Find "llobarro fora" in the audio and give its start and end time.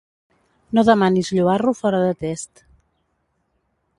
1.37-2.01